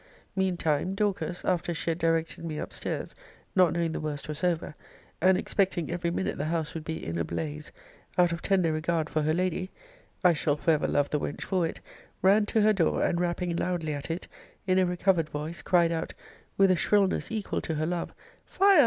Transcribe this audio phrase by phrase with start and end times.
[0.35, 3.13] Mean time Dorcas, after she had directed me up stairs,
[3.55, 4.73] not knowing the worst was over,
[5.21, 7.71] and expecting every minute the house would be in a blaze,
[8.17, 9.69] out of tender regard for her lady,
[10.23, 11.81] [I shall for ever love the wench for it,]
[12.23, 14.27] ran to her door, and rapping loudly at it,
[14.65, 16.15] in a recovered voice, cried out,
[16.57, 18.11] with a shrillness equal to her love,
[18.43, 18.79] Fire!